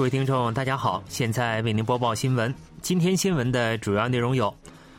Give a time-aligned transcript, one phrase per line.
[0.00, 2.54] 各位听众，大家好，现在为您播报新闻。
[2.80, 4.56] 今天新闻的主要内容有：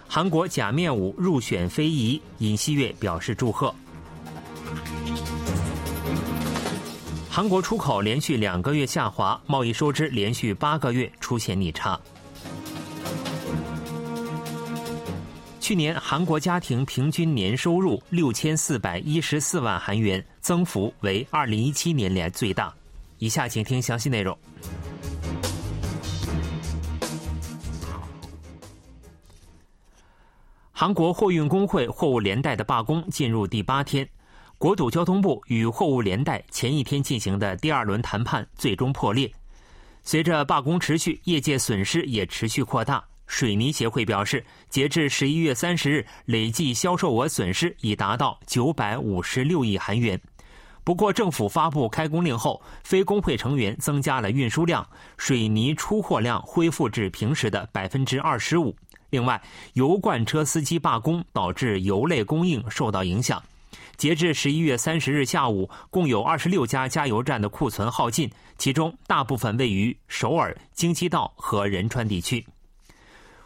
[0.08, 3.74] 韩国假面舞入选非遗，尹锡悦表示祝贺；
[7.32, 12.00] 韩国出口连续两个月下滑，贸易收支连续八个月出现逆差。
[15.60, 22.72] 去年韩国家庭平均年收入六千四百一十四万韩元，增幅为二零一七年来最大。
[23.18, 24.38] 以下请听详细内容。
[30.82, 34.10] 韩国货运工会货物连带的罢工进入第八天，
[34.58, 39.32] 国土交通部与货物连带前一天进行的第二轮谈判最终破裂。
[40.02, 43.04] 随着罢工持续，业界损失也持续扩大。
[43.28, 50.20] 水泥协会表示，截至十一月三十日，累计销售额损失已达到九百五十六亿韩元。
[50.84, 54.84] 不过，政府发布开工令后，非工会成员增加了运输量，
[55.16, 58.76] 水泥出货量恢复至平时的百分之二十五。
[59.12, 59.40] 另外，
[59.74, 63.42] 油罐车司机罢工导致油类供应受到影响。
[63.98, 72.44] 截至十一月三十日下午，共有二十六家加油站的库存耗尽，其中大部分位于首尔、京畿道和仁川地区。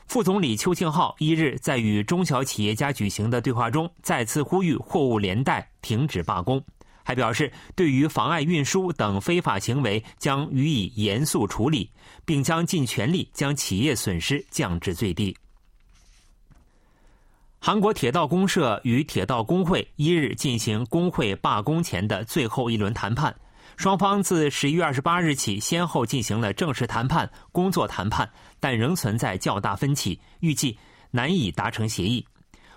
[0.07, 6.63] 副总理邱庆浩一日在与中小企业家举行的对话中，再次呼吁货物连带停止罢工，
[7.03, 11.89] 还表示对于妨碍运输等非法行为将予以严肃处理，
[12.23, 15.35] 并将尽全力将企业损失降至最低。
[17.65, 23.35] 韩国铁道公社与铁道工会一日进行工会罢工前的最后一轮谈判，
[23.75, 30.77] 双方自十一月二十八日起先后进行了正式谈判、工作谈判，但仍存在较大分歧，预计
[31.09, 32.23] 难以达成协议。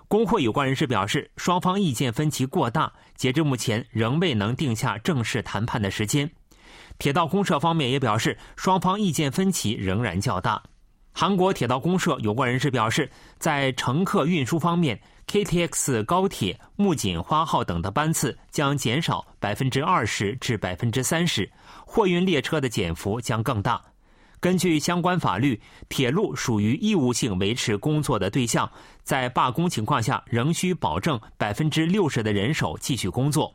[0.08, 6.30] 工会有关人士表示，双方意见分歧过大，截至目前仍未能定下正式谈判的时间。
[6.98, 10.62] 铁道公社方面也表示，双方意见分歧仍然较大。
[11.20, 14.96] 韩国铁道公社有关人士表示，在乘客运输方面
[15.26, 21.50] ，KTX 高铁、木槿花号等的班次将减少百分之二十至百分之三十，
[21.84, 23.82] 货运列车的减幅将更大。
[24.38, 28.70] 根据相关法律，铁路属于义务性维持工作的对象，
[29.02, 33.52] 在罢工情况下，仍需保证百分之六十的人手继续工作。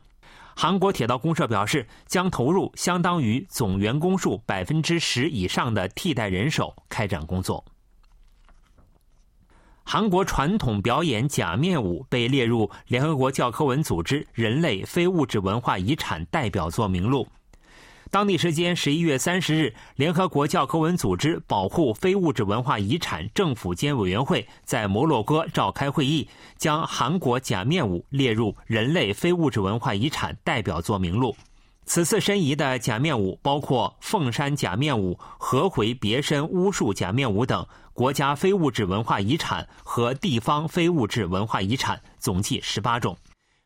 [0.56, 7.64] 韩国铁道公社表示，将投入相当于总员工数百分之十以上的替代人手开展工作。
[9.82, 17.28] 韩国传统表演假面舞被列入联合国教科文组织人类非物质文化遗产代表作名录。
[18.14, 31.34] 当地时间十一月三十日，联合国教科文组织保护非物质文化遗产政府间委员会在摩洛哥召开会议，将韩国假面舞列入人类非物质文化遗产代表作名录。
[31.86, 43.18] 此次申遗的假面舞包括凤山假面舞、合回别身巫术假面舞等国家非物质文化遗产和地方非物质文化遗产，总计十八种。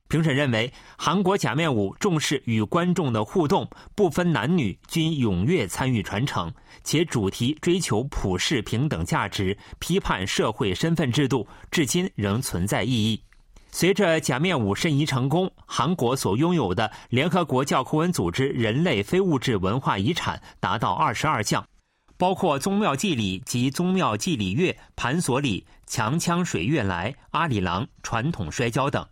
[0.09, 6.51] 评审认为，韩国假面舞重视与观众的互动，不分男女均踊跃参与传承，
[6.83, 13.23] 且主题追求普世平等价值，批判社会身份制度，至今仍存在意义。
[13.71, 21.69] 随着假面舞申遗成功，韩国所拥有的联合国教科文组织人类非物质文化遗产达到二十二项，
[22.17, 29.07] 包括宗庙祭礼及宗庙祭礼乐、盘索礼、强枪水月来、阿里郎、传统摔跤等。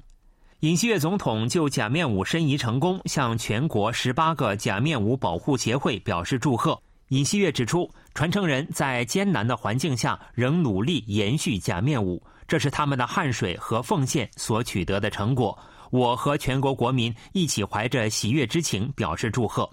[0.60, 6.80] 尹锡悦总统就假面舞申遗成功，向全国十八个假面舞保护协会表示祝贺。
[7.08, 15.56] 尹锡悦指出，传承人在艰难的环境下仍努力延续假面舞，这是他们的汗水和奉献所取得的成果。
[15.90, 19.68] 我和全国国民一起怀着喜悦之情表示祝贺。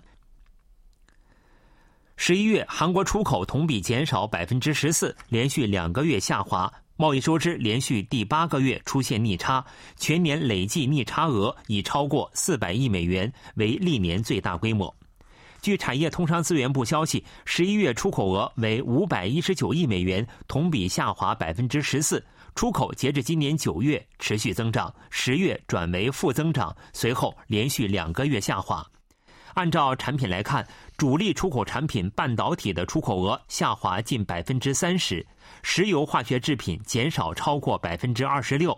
[2.18, 6.72] 十一月，韩国出口同比减少百分之十四，连续两个月下滑。
[7.04, 9.66] 贸易收支连续第八个月出现逆差，
[9.98, 14.96] 全年累计逆差额已超过四百亿美元，为历年最大规模。
[15.62, 22.26] 据产业通商资源部消息，十一月出口额为五百一十九亿美元，同比下滑百分之十四。
[22.56, 28.82] 出口截至今年九月持续增长，十月转为负增长，随后连续两个月下滑。
[29.54, 30.68] 按照产品来看，
[30.98, 35.26] 主力出口产品半导体的出口额下滑近百分之三十，
[35.62, 38.78] 石油化学制品减少超过百分之二十六。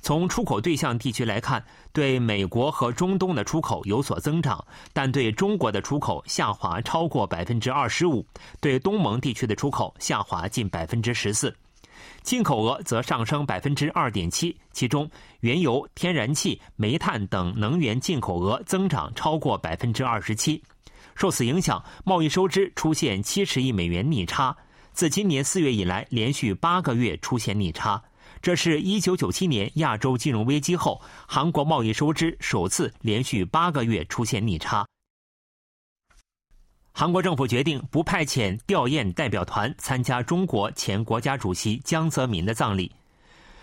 [0.00, 4.62] 从出口对象地区来看，对美国和中东的出口有所增长，
[4.92, 8.24] 但对中国的出口下滑超过百分之二十五，
[8.60, 11.54] 对东盟地区的出口下滑近百分之十四。
[12.22, 15.10] 进口额则上升百分之二点七，其中
[15.40, 20.62] 原油、天然气、煤炭等能源进口额增长超过百分之二十七。
[21.14, 24.56] 受此影响，贸易收支出现七十亿美元逆差，
[24.92, 28.02] 自今年四月以来连续八个月出现逆差。
[28.42, 34.84] 这是一九九七年亚洲金融危机后，韩国贸易收支首次连续八个月出现逆差。
[36.96, 42.88] 韩国政府决定不派遣吊唁代表团参加中国前国家主席江泽民的葬礼。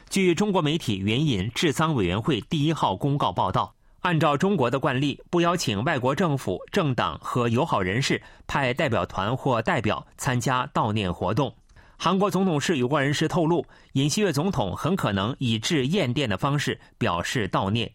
[0.09, 11.55] 据中国媒体援引治丧委员会第一号公告报道，按照中国的惯例，不邀请外国政府、政党和友好人士派代表团或代表参加悼念活动。
[11.95, 17.89] 韩国总统室有关人士透露，尹锡悦总统很可能以致唁电的方式表示悼念。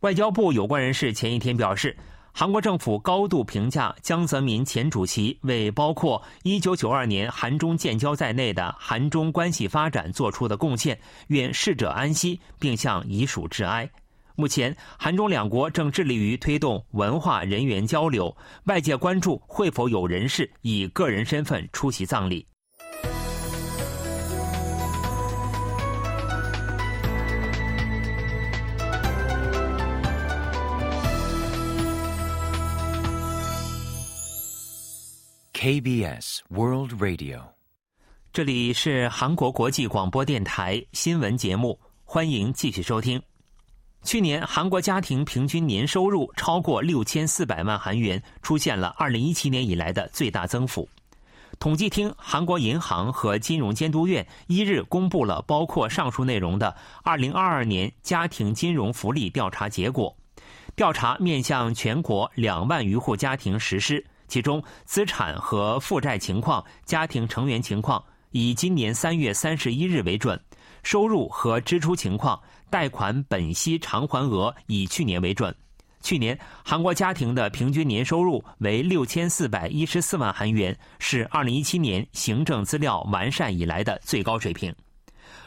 [0.00, 1.96] 外交部有关人士前一天表示。
[2.34, 10.98] 韩国政府高度评价江泽民前主席为包括1992年韩中建交在内的韩中关系发展做出的贡献，
[11.28, 13.88] 愿逝者安息，并向遗属致哀。
[14.34, 18.34] 目前，韩中两国正致力于推动文化人员交流，
[18.64, 22.46] 外界关注会否有人士以个人身份出席葬礼。
[35.62, 37.40] KBS World Radio，
[38.32, 43.22] 这里是韩国国际广播电台新闻节目，欢迎继续收听。
[44.02, 50.88] 去年韩国家庭平均年收入超过六千四百万韩元，出现了二零一七年以来的最大增幅。
[51.60, 56.74] 统计厅、韩国银行和金融监督院一日公布了包括上述内容的
[57.04, 60.12] 二零二二年家庭金融福利调查结果。
[60.74, 64.04] 调查面向全国两万余户家庭实施。
[64.32, 70.34] 其中，资产和负债情况、家庭成员情况以今年三月三十一日为准；
[70.82, 72.40] 收入和支出情况、
[72.70, 75.54] 贷款本息偿还额以去年为准。
[76.00, 84.74] 去年，韩国家庭的平均年收入为六千四百一十四万韩元，是二零一七年行政资料完善以来的最高水平。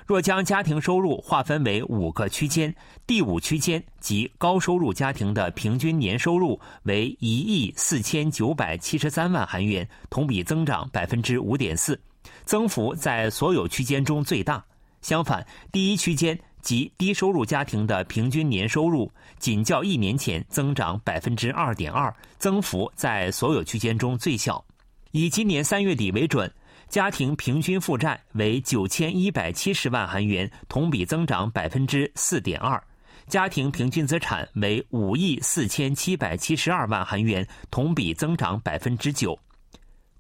[0.06, 2.74] 若将家庭收入划分为五个区间，
[3.08, 12.00] 第五区间即高收入家庭的平均年收入为一亿四千九百七十三万韩元，同比增长百分之五点四，
[12.46, 14.64] 增幅在所有区间中最大。
[15.02, 24.64] 相反，第一区间即低收入家庭的平均年收入仅较一年前增长百分之二点二，增幅在所有区间中最小。
[25.12, 26.52] 以今年三月底为准。
[26.88, 32.80] 家庭平均负债为九千一百七十万韩元，同比增长百分之四点二；
[33.28, 39.38] 家庭平均资产为五亿四千七百七十二万韩元，同比增长百分之九。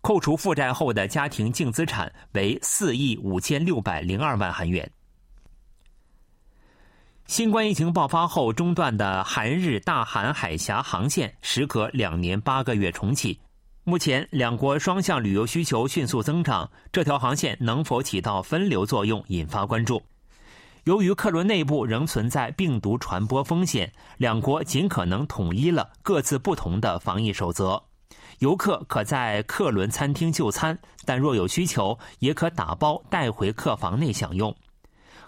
[0.01, 4.89] 扣除负债后的家庭净资产为四亿五千六百零二万韩元。
[7.25, 13.39] 新冠疫情爆发后中断的韩日大韩海峡航线，时隔两年八个月重启。
[13.87, 20.01] 目前，两国双向旅游需求迅速增长，这条航线能否起到分流作用，引发关注。
[20.85, 27.79] 由于客轮内部仍存在病毒传播风险，两国尽可能统一了各自不同的防疫守则。
[28.39, 34.53] 游客可在客轮餐厅就餐，但若有需求，也可打包带回客房内享用。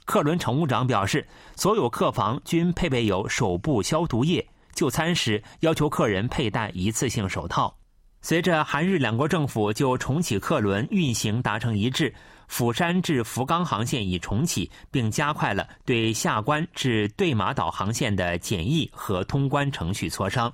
[0.06, 7.72] 客轮乘务长表示，所有客房均配备有手部消毒液，就餐时要求客人佩戴一次性手套。
[8.22, 12.14] 随着韩日两国政府就重启客轮运行达成一致，
[12.48, 20.52] 釜山至福冈航线已重启，并加快了对下关至对马岛航线的检疫和通关程序磋商。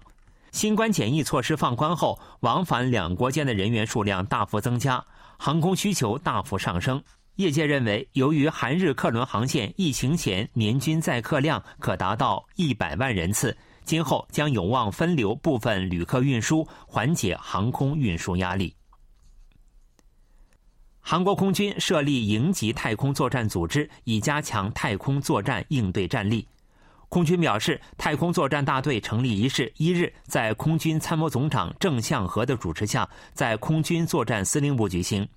[0.51, 5.03] 新冠检疫措施放宽后，往返两国间的人员数量大幅增加，
[5.37, 7.01] 航空需求大幅上升。
[7.37, 13.57] 业界认为，由于韩日客轮航线疫情前年均载客量可达到一百万人次。
[13.83, 18.75] 今后将有望分流部分旅客运输，缓解航空运输压力。
[20.99, 26.47] 韩国空军设立营级太空作战组织，以加强太空作战应对战力。
[27.09, 35.27] 空军表示，太空作战大队成立仪式一日在空军参谋总长郑向和的主持下，在空军作战司令部举行。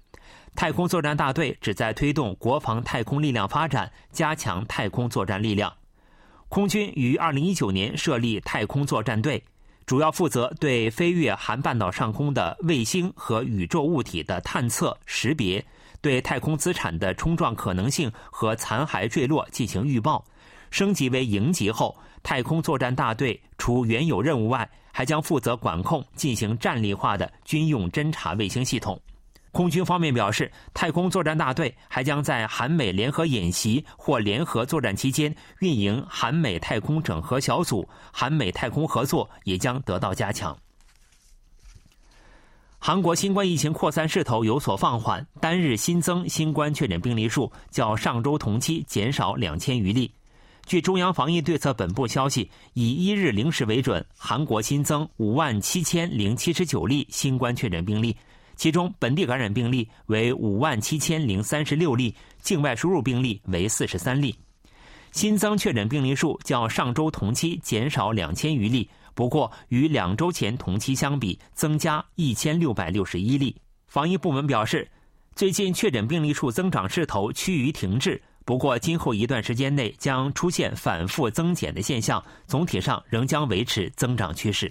[0.55, 5.71] 太空作战大队旨在推动国防太空力量发展，加强太空作战力量。
[6.49, 9.43] 空军于二零一九年设立太空作战队，
[9.85, 15.65] 主要负责对飞越韩半岛上空的卫星和宇宙物体的探测识别，
[16.01, 20.25] 对太空资产的冲撞可能性和残骸坠落进行预报。
[20.71, 28.99] 升级为营级后，太空作战大队除原有任务外，还将负责管控进行战力化的军用侦察卫星系统。
[29.57, 40.55] 空军方面表示，太空作战大队还将在韩美联合演习或联合作战期间运营韩美太空整合小组，韩美太空合作也将得到加强。
[42.79, 50.13] 韩国新冠疫情扩散势头有所放缓，单日新增新冠确诊病例数较上周同期减少两千余例。
[50.67, 58.15] 据中央防疫对策本部消息，以一日零时为准，韩国新增五万七千零七十九例新冠确诊病例，
[58.57, 64.35] 其中本地感染病例为五万七千零三十六例，境外输入病例为四十三例。
[65.13, 68.89] 新增确诊病例数较上周同期减少两千余例。
[69.15, 73.57] 不过，与两周前同期相比，增加一千六百六十一例。
[73.87, 74.87] 防疫部门表示，
[75.35, 78.21] 最近确诊病例数增长势头趋于停滞。
[78.45, 84.71] 不过，今后一段时间内将出现反复增减的现象，总体上仍将维持增长趋势。